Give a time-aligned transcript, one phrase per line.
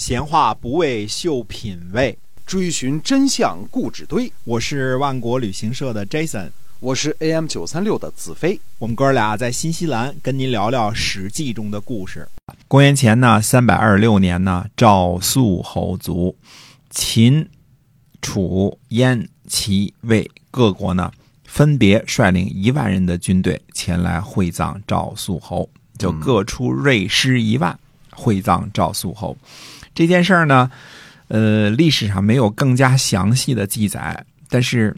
[0.00, 4.32] 闲话不为秀品味，追寻真相故纸堆。
[4.44, 6.48] 我是万国旅行社的 Jason，
[6.80, 8.58] 我是 AM 九三六的子飞。
[8.78, 12.26] 我们哥俩在新西兰跟您聊聊《史记》中的故事。
[12.66, 16.34] 公元前呢三百二十六年呢，赵肃侯族，
[16.88, 17.46] 秦、
[18.22, 21.12] 楚、燕、齐、魏各国呢
[21.44, 27.78] 分别率领一万人的军队前来会葬赵肃侯，就各出锐师一万
[28.12, 29.36] 会葬赵肃侯。
[29.94, 30.70] 这件事儿呢，
[31.28, 34.96] 呃，历史上没有更加详细的记载，但是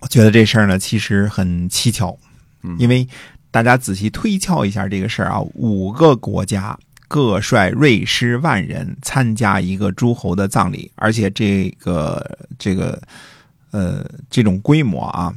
[0.00, 2.16] 我觉得这事儿呢，其实很蹊跷，
[2.78, 3.06] 因为
[3.50, 13.00] 大家仔细推敲一下这个事儿啊，五个国家各率锐师万人参加一个诸侯的葬礼，而且这个这个
[13.70, 15.34] 呃这种规模啊，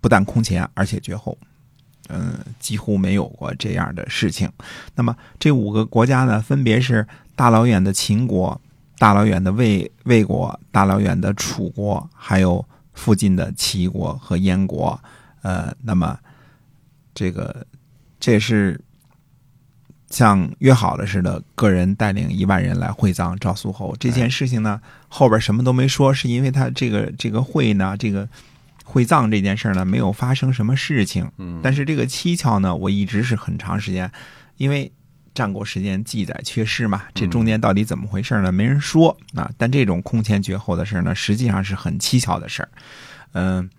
[0.00, 1.36] 不但空前，而且绝后。
[2.08, 4.50] 嗯，几乎没有过这样的事情。
[4.96, 8.60] 那么这五个国家呢，分别是大老远的秦国、
[8.98, 15.00] 大老远的魏魏国、大老远的楚国，还有附近的齐国和燕国。
[15.42, 16.18] 呃，那么
[17.14, 17.64] 这个
[18.18, 18.80] 这是
[20.08, 23.94] 像约好了似的，个人带领一万人来会葬赵肃侯。
[24.00, 28.28] 这件事情呢，后边什么都没说，是因为他这个这个会呢，这个。
[28.90, 31.30] 会葬这件事呢，没有发生什么事情。
[31.38, 34.10] 嗯，但是这个蹊跷呢，我一直是很长时间，
[34.56, 34.90] 因为
[35.32, 38.50] 战国时间记载缺失嘛，这中间到底怎么回事呢？
[38.50, 39.48] 没人说啊。
[39.56, 42.68] 但这种空前绝后的事呢，实际上是很蹊跷的事儿。
[43.34, 43.70] 嗯，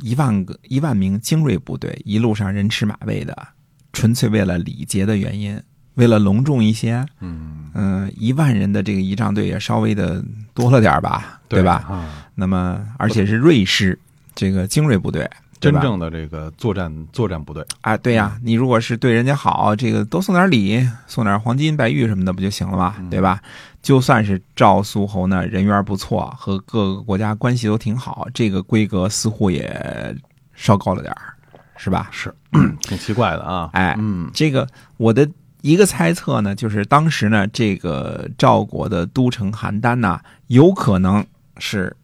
[0.00, 3.48] 一万个一万名精锐部队，一路上人吃马喂的，
[3.92, 5.60] 纯粹为了礼节的原因，
[5.94, 7.04] 为了隆重一些。
[7.18, 10.20] 嗯嗯，一万人的这个仪仗队也稍微的
[10.52, 11.74] 多了点吧，对吧？
[11.88, 13.96] 啊，那么，而且是瑞士，
[14.34, 17.64] 这个精锐部队，真正的这个作战作战部队。
[17.82, 22.96] 啊，对呀，你如果是对人家好，这个多送点礼，送点黄金、白玉什么的不就行了吗？
[23.08, 23.40] 对吧？
[23.80, 30.12] 就算是赵苏侯呢，人缘不错，和各个国家关系都挺好，这个规格似乎也
[30.52, 31.32] 稍高了点儿，
[31.76, 32.08] 是吧？
[32.10, 32.34] 是，
[32.82, 33.70] 挺奇怪的啊。
[33.72, 34.66] 哎，嗯这个
[34.96, 35.26] 我的
[35.60, 41.24] 一个猜测呢，就是当时呢，这个赵国的都城邯郸呢，有可能
[41.58, 41.94] 是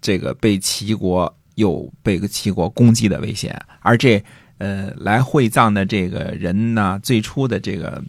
[0.00, 4.22] 这个被齐国有被齐国攻击的危险，而这
[4.58, 8.02] 呃来会葬的这个人呢，最初的这个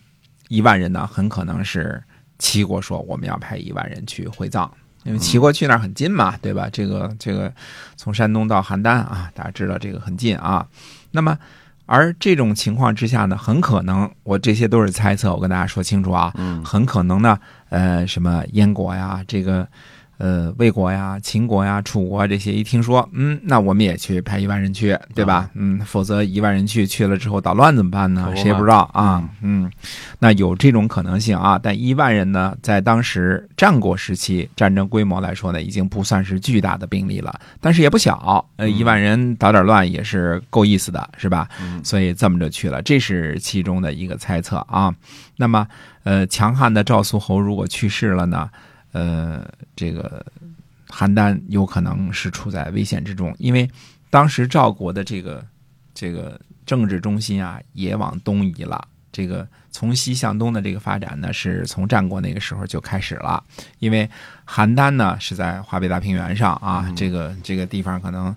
[0.49, 2.03] 一万人呢，很可能是
[2.39, 4.69] 齐国说我们要派一万人去会葬。
[5.03, 6.67] 因为齐国去那儿很近嘛，对吧？
[6.69, 7.53] 这个这个
[7.95, 10.67] 从山东到邯郸啊，大家知道这个很近啊。
[11.11, 11.37] 那么，
[11.87, 16.63] 而这种情况之下呢，很可能我这些都是猜测，我跟大家说清楚啊，嗯。
[16.63, 17.39] 很可能呢，
[17.69, 19.67] 呃，什么燕国呀，这个
[20.17, 25.49] 呃魏国呀、秦国呀、楚国啊这些，一听说，嗯，那我们也去派一万人去，对吧？
[25.53, 28.27] 嗯，否则一万人去去了之后捣乱怎么办呢？
[28.29, 29.23] 不谁也不知道啊。
[29.41, 29.71] 嗯，
[30.19, 41.47] 那有这种可能性啊，但一万人呢，在当时战国时期战争规模来说呢，已经不算是巨大的兵力了，但是也不小，呃，一万人捣点乱也是够意思的，是吧？
[41.61, 44.93] 嗯所以这么着去了，这是其中的一个猜测啊。
[45.37, 45.67] 那么，
[46.03, 48.49] 呃，强悍的赵肃侯如果去世了呢，
[48.97, 50.25] 呃，这个
[50.87, 53.69] 邯郸有可能是处在危险之中，因为
[54.09, 55.45] 当时赵国的这个
[55.93, 58.87] 这个政治中心啊也往东移了。
[59.11, 63.43] 这个从西向东的这个发展呢，是从战国那个时候就开始了。
[63.77, 64.09] 因为
[64.47, 68.35] 邯郸呢是在华北大平原上啊，这个这个地方可能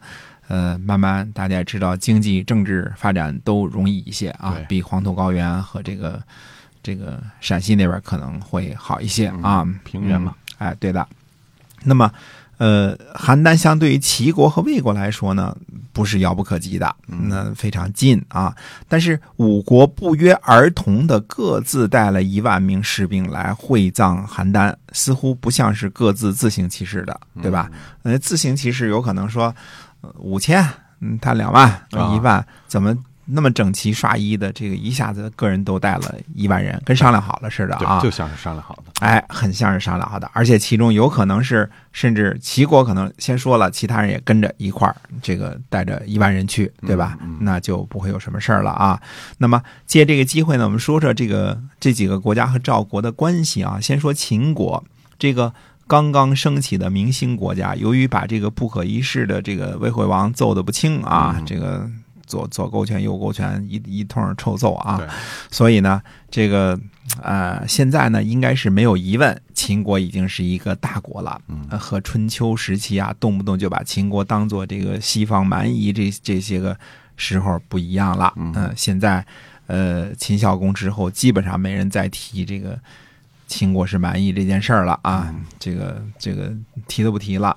[0.48, 6.22] 呃慢慢大家也知道，经济政治发展都容易一些啊，比黄土高原和这个
[6.82, 11.06] 这个陕西那边可能会好一些啊，平原嘛嗯，哎，对的。
[11.84, 12.12] 那么，
[12.58, 15.56] 呃，邯郸相对于齐国和魏国来说呢，
[15.94, 18.54] 不是遥不可及的，那非常近啊。
[18.86, 27.70] 但是五国不约而同的各自带了一万名士兵来会葬邯郸，似乎不像是各自自行其事的，对吧？
[28.02, 29.54] 呃，自行其事有可能说
[30.02, 30.62] 呃五千，
[31.00, 32.94] 嗯，他两万、啊一万，怎么
[33.32, 34.52] 那么整齐刷一的？
[34.52, 38.00] 这个一下子个人都带了一万人，跟商量好了似的啊，。
[38.00, 38.92] 就像是商量好的。
[39.00, 47.16] 哎，很像是商量好的，而且其中有可能是，甚至齐国可能先说了，其他人也跟着一块儿，这个带着一万人去，对吧？
[47.22, 49.00] 嗯嗯那就不会有什么事儿了啊。
[49.38, 53.78] 那么借这个机会呢，我们说说这个这几个国家和赵国的关系啊。
[53.80, 54.84] 先说秦国，
[55.18, 55.52] 这个
[55.86, 61.90] 刚刚升起的明星国家，由于把这个不可一世的这个魏惠王揍得不轻啊，嗯这个
[62.30, 65.02] 左左勾拳右勾拳一一通臭揍啊，
[65.50, 66.00] 所以呢，
[66.30, 66.78] 这个
[67.20, 71.40] 呃，现在呢，应该是没有疑问，秦国已经是一个大国了。
[71.48, 76.76] 嗯呃和春秋时期啊，动不动就把秦国当做这个西方蛮夷这这些个
[77.16, 78.32] 时候不一样了。
[78.36, 79.26] 嗯呃现在
[79.66, 82.78] 呃秦孝公之后，基本上没人再提这个
[83.48, 86.52] 秦国是蛮夷这件事儿了啊，这个这个
[86.86, 87.56] 提都不提了。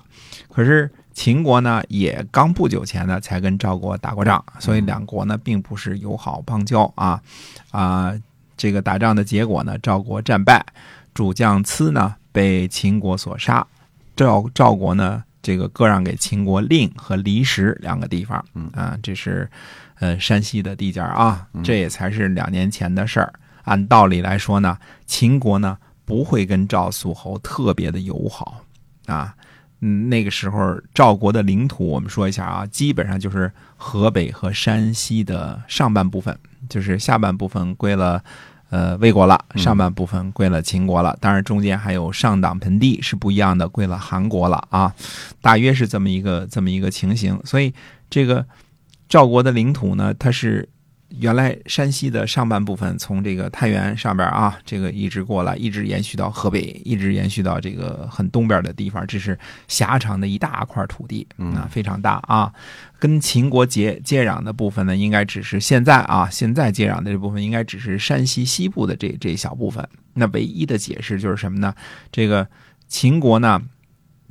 [0.50, 7.22] 可是秦国呢，也刚不久前呢才跟赵国打过仗，所以两国呢并不是友好邦交啊
[7.70, 8.12] 啊。
[8.56, 10.64] 这个打仗的结果呢，赵国战败，
[11.12, 13.66] 主将疵呢被秦国所杀，
[14.14, 19.50] 赵赵国呢这个割让给秦国令和离石两个地方，啊，这是
[19.98, 23.32] 呃山西的地界啊，这也才是两年前的事儿。
[23.64, 28.62] 按道理来说呢，秦国呢不会跟赵肃侯特别的友好
[29.06, 29.34] 啊。
[29.86, 36.34] 嗯，那个时候赵国的领土，我们说一下啊，基本上就是河北和山西的上半部分，
[36.70, 38.24] 就是下半部分归了
[38.70, 41.14] 呃魏国了，上半部分归了秦国了。
[41.20, 44.94] 当然中间还有上党盆地是不一样的，归了韩国了啊。
[45.42, 47.38] 大约是这么一个这么一个情形。
[47.44, 47.74] 所以
[48.08, 48.46] 这个
[49.06, 50.66] 赵国的领土呢，它是。
[51.18, 59.38] 原来山西的上半部分从这个太原上边啊，这个一直过来，一直延续到河北，一直延续到这个很东边的地方，这是
[59.68, 62.52] 狭长的一大块土地啊，非常大啊。
[62.98, 69.86] 跟秦国接接壤的部分呢，应该只是现在啊，现在接壤的这部分应该只是山西西部的这这一小部分。
[70.14, 71.74] 那唯一的解释就是什么呢？
[72.10, 72.48] 这个
[72.88, 73.60] 秦国呢，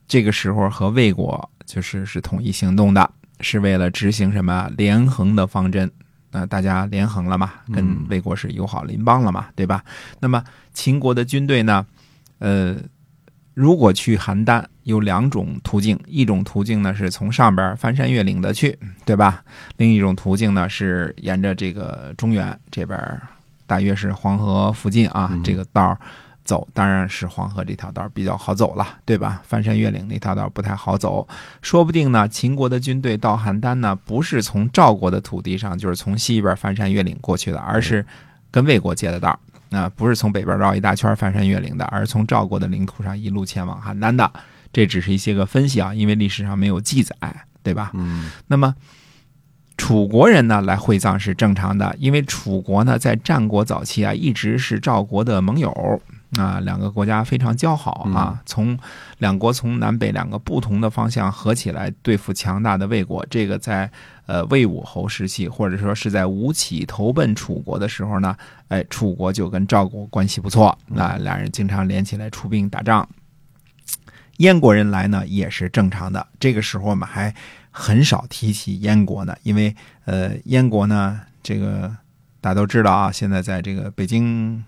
[0.08, 3.10] 这个时候和魏国就是是统一行动的，
[3.40, 5.92] 是为了执行什么连横的方针。
[6.34, 9.84] 那大家联横了嘛，跟魏国是友好邻邦了嘛，对吧？
[10.20, 10.44] 那么
[10.74, 11.86] 秦国的军队呢，
[12.40, 12.76] 呃，
[13.54, 19.44] 如果去邯郸有两种途径，一种途径呢是从上边翻山越岭的去，对吧？
[19.78, 23.00] 另一种途径呢是沿着这个中原这边，
[23.68, 25.98] 大约是黄河附近啊，这个道
[26.46, 29.42] 走当然是黄河这条道比较好走了，对吧？
[29.46, 31.28] 翻山越岭那条道不太好走，
[31.62, 38.06] 说不定呢，秦国的军队到邯郸呢，不是从赵国的土地上，就是从西边翻山越岭过去的，而是
[38.52, 44.32] 跟魏国接的道，那不是从北边绕一大圈翻山越岭的，而是从赵国的领土上一路前往邯郸的。
[44.74, 47.16] 这只是一些个分析啊，因为历史上没有记载，
[47.62, 47.92] 对吧？
[47.94, 48.32] 嗯。
[48.48, 48.76] 那么
[49.78, 56.02] 楚国人呢来会葬是正常的，因为楚国呢在战国早期啊，一直是赵国的盟友。
[56.38, 58.42] 啊，两个国家非常交好啊！
[58.46, 58.78] 从
[59.20, 63.90] 两国从南北两个不同的方向合起来对付强大的魏国，这个在
[64.26, 68.36] 呃魏武侯时期，或者说是在吴起投奔楚国的时候呢，
[68.70, 73.08] 哎，楚国就跟赵国关系不错，那俩人经常连起来出兵打仗。
[74.38, 77.34] 燕国人来呢也是正常的，这个时候我们还
[77.70, 79.76] 很少提起燕国呢，因为
[80.06, 81.96] 呃燕国呢这个
[82.42, 84.64] 大家都知道啊，现在在这个北京。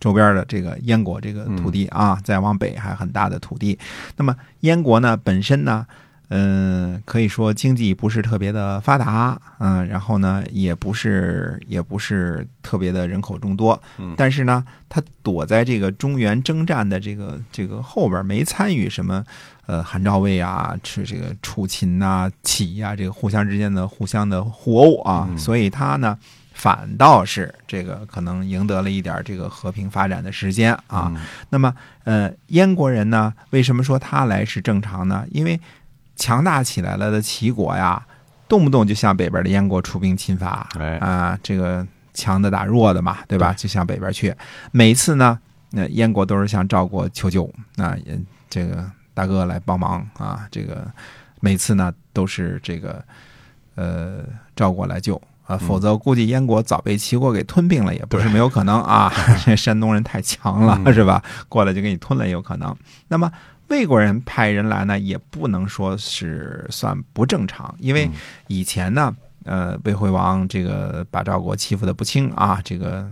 [0.00, 3.78] 周边的这个燕国这个土地啊，再往北还很大的土地。
[4.16, 5.84] 那么燕国呢，本身呢，
[6.28, 13.80] 嗯，可以说经济不是特别的发达，嗯，然后呢，也不是也不是特别的人口众多。
[14.16, 19.24] 但是呢，他躲在这个中原征战的这个这个后边，没参与什么
[19.66, 26.16] 呃韩赵魏啊，是这个楚秦呐、齐呀，这个互相之间的互相的互殴啊，所以他呢。
[26.58, 31.12] 反倒是这个可能赢得了一点这个和平发展的时间啊。
[31.50, 31.72] 那么，
[32.02, 35.24] 呃，燕国人呢，为什么说他来是正常呢？
[35.30, 35.58] 因为
[36.16, 38.04] 强大起来了的齐国呀，
[38.48, 40.68] 动不动就向北边的燕国出兵侵伐，
[41.00, 43.52] 啊，这个强的打弱的嘛，对吧？
[43.52, 44.34] 就向北边去。
[44.72, 45.38] 每次呢，
[45.70, 47.96] 那燕国都是向赵国求救，啊，
[48.50, 50.44] 这个大哥来帮忙啊。
[50.50, 50.90] 这个
[51.38, 53.00] 每次呢，都是这个
[53.76, 54.24] 呃
[54.56, 55.22] 赵国来救。
[55.48, 59.10] 啊，否则估计燕国早被齐国给吞并了，也不是没有可能啊。
[59.46, 61.24] 这山东人太强了，是吧？
[61.48, 62.76] 过来就给你吞了也有可能。
[63.08, 63.32] 那么
[63.68, 68.10] 魏国人派人来呢，也不能说是算不正常，因为
[68.48, 73.08] 以前呢，呃，魏惠王这个把赵国欺负的不轻啊，这个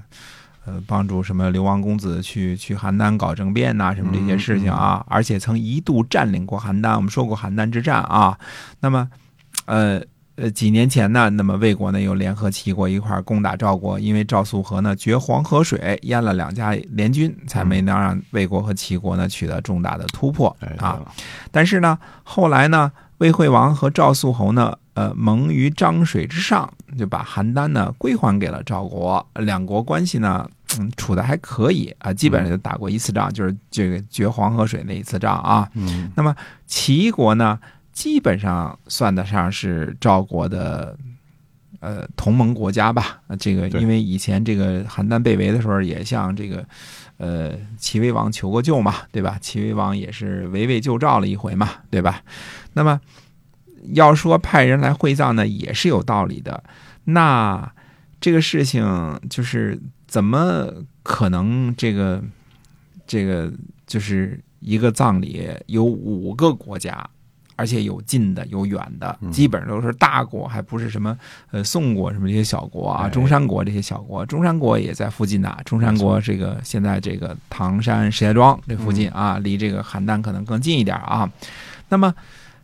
[0.66, 6.97] 呃，帮助什么流亡公子去去邯郸搞政变呐，什么这些事情啊，而且曾一度占领过邯郸。
[6.97, 8.38] 我们说过邯郸之战啊，
[8.81, 9.09] 那么
[9.64, 10.02] 呃。
[10.37, 21.00] 呃，几年前呢，那么魏国呢又联合齐国一块攻打赵国，因为赵肃和呢决黄河水，淹了两家联军，才没能让魏国和齐国呢取得重大的突破啊。
[21.50, 30.47] 但是呢，后来呢，魏惠王和赵肃侯呢，呃，盟于漳水之上，就把邯郸呢归还给了赵国，两国关系呢，
[30.78, 35.66] 嗯，处的还可以啊，基本上就打过一次仗，就是这个决黄河水那一次仗啊。
[35.73, 37.59] 嗯，那么齐国呢？
[37.97, 40.95] 基本上算得上是赵国的，
[41.81, 43.23] 呃，同盟国家吧。
[43.38, 46.62] 这个因为以前这个邯郸被围的时候，也向这个，
[47.17, 49.38] 呃，齐威王求过救嘛，对吧？
[49.41, 52.23] 齐威王也是围魏救赵了一回嘛，对吧？
[52.75, 53.00] 那么
[53.95, 56.62] 要说派人来会葬呢，也是有道理的。
[57.05, 57.73] 那
[58.21, 60.71] 这个事情就是怎么
[61.03, 62.23] 可能这个
[63.07, 63.50] 这个
[63.87, 67.09] 就是一个葬礼有五个国家，
[67.56, 71.16] 而且有近的有远的，嗯基本上都是大国，还不是什么
[71.50, 75.58] 呃宋国什么这些小国啊，哎中山国这些小国，中山国也在附近呐。
[75.64, 81.28] 中山国这个现在这个唐山石家庄这附近啊，离这个邯郸可能更近一点啊。
[81.88, 82.14] 那么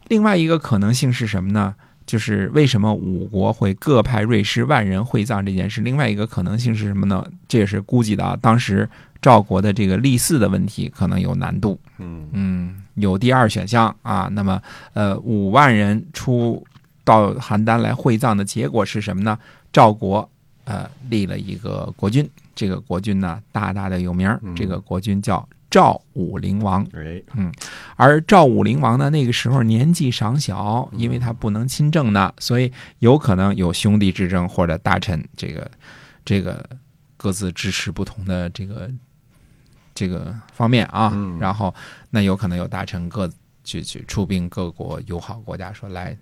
[0.08, 1.74] 另外一个可能性是什么呢？
[2.04, 5.80] 就是为什么五国会各派锐士万人会葬这件事？
[5.80, 7.24] 另外一个可能性是什么呢？
[7.46, 8.36] 这也是估计的啊。
[8.42, 8.90] 当时
[9.22, 14.28] 赵国的这个立嗣的问题可能有难度，嗯嗯，有第二选项啊。
[14.32, 14.60] 那么，
[14.92, 16.62] 呃，五万人出
[17.04, 19.38] 到邯郸来会葬的结果是什么呢？
[19.72, 20.28] 赵国
[20.64, 26.84] 呃立了一个国君，这个国君呢大大的有名，嗯这个国君叫赵武灵王。
[26.92, 27.22] 哎，
[27.96, 35.70] 而赵武灵王呢，那个时候年纪尚小，因为他不能亲政呢，所以有可能有兄弟之争或者大臣这个
[36.24, 36.68] 这个
[37.16, 38.90] 各自支持不同的这个
[40.02, 41.12] 这个方面啊。
[41.14, 41.72] 嗯然后
[42.10, 43.30] 那有可能有大臣各
[43.64, 46.16] 去去出兵各国友好国家说来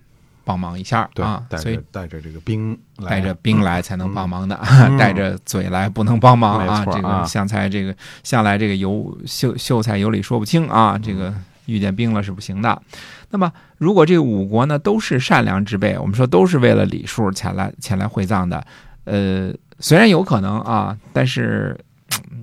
[0.44, 6.84] 帮忙一下啊，，所以带着这个兵，带着兵来才能帮忙的，嗯 带着嘴来不能帮忙啊。
[6.86, 11.32] 这个香菜，这个向来这个有秀秀才有理说不清啊，嗯这个
[11.66, 12.82] 遇见兵了是不行的。
[13.30, 18.66] 那么，如果这五国呢都是善良之辈，我们说都是为了礼数前来前来会葬的，
[19.04, 21.84] 呃，虽然有可能啊，但是嗯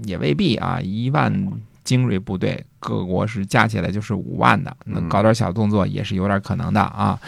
[0.07, 0.79] 也未必啊。
[0.81, 1.31] 一万
[1.83, 7.19] 精锐部队，各国是加起来就是五万的，那嗯搞点小动作也是有点可能的啊。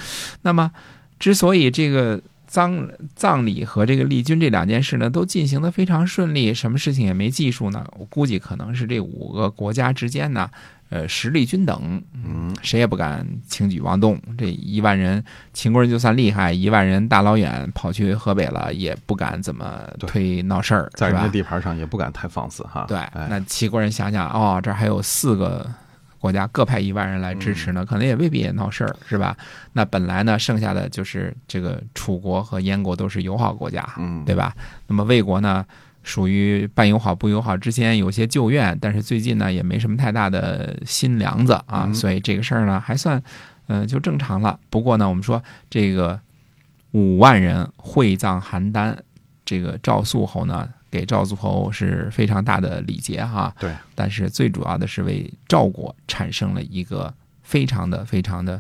[0.42, 0.72] 那么，
[1.20, 7.86] 之所以这个葬葬礼和这个立军这两件事呢，都进行的非常顺利，什么事情也没记述呢？
[7.98, 10.50] 我估计可能是这五个国家之间呢，
[10.90, 14.20] 呃，实力均等，嗯，谁也不敢轻举妄动。
[14.38, 21.28] 这一万人，秦国人就算厉害，一万人大老远跑去河北了，也不敢怎么推闹事儿，在人家？
[21.28, 22.86] 地盘上也不敢太放肆哈。
[22.88, 25.64] 对，哎那齐国人想想，哦，这还有四个
[26.18, 29.38] 国家各派一万人来支持嗯呢，可能也未必也闹事儿，是吧？
[29.74, 34.56] 那本来呢，剩下的就是这个楚国和燕国都是友好国家，嗯，对吧？
[34.88, 35.64] 那么魏国呢，
[36.10, 43.22] 属于半友好不友好之间有些旧怨，但是最近呢也没什么太大的新梁子啊，嗯所以这个事儿呢还算，
[43.68, 44.60] 呃，就正常了。
[44.72, 46.20] 不过呢，我们说这个
[46.94, 48.98] 五万人会葬邯郸，
[49.46, 57.14] 这个赵肃侯呢给赵肃侯是非常大的礼节哈，对，但是最主要的是为赵国产生了一个
[57.44, 58.60] 非常的非常的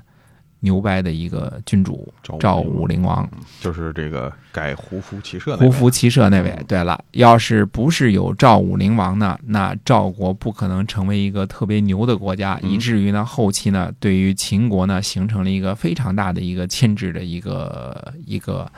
[0.61, 3.27] 牛掰的一个君主赵武灵王。
[3.33, 6.65] 嗯就是这个改胡服骑射胡服骑射那位嗯。
[6.67, 18.71] 对了，要是不是有赵武灵王呢，那赵国不可能成为一个特别牛的国家，嗯以至于呢后期呢，对于秦国呢形成了一个非常大的一个牵制的一个一个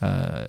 [0.00, 0.46] 呃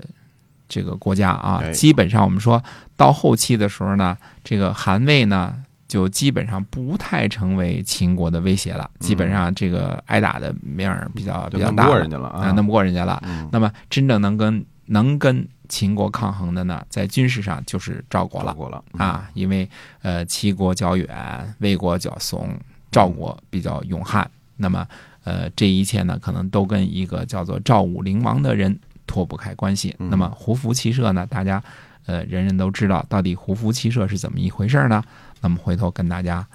[0.68, 1.62] 这个国家啊。
[1.64, 2.62] 哎基本上我们说
[2.98, 5.56] 到后期的时候呢，这个韩魏呢。
[5.90, 13.22] 就基本上不太成为秦国的威胁了，基本上这个挨打的面儿比较比较大了过人家了啊，弄不过人家了。
[13.26, 19.68] 嗯那么真正能跟能跟秦国抗衡的呢，在军事上就是赵国了国了啊，因为
[20.04, 22.48] 呃齐国较远，魏国较怂，
[22.92, 24.30] 赵国比较勇悍。
[24.58, 24.88] 那么
[25.24, 29.96] 呃这一切呢，可能都跟一个叫做赵武灵王的人脱不开关系。
[29.98, 31.64] 嗯那么胡服骑射呢，大家
[32.06, 35.04] 呃人人都知道，到底胡服骑射是怎么一回事呢？
[35.42, 36.46] 那么回头跟大家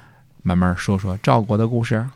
[0.43, 2.07] 慢慢说说赵国的故事。